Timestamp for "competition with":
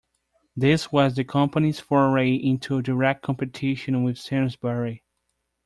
3.21-4.17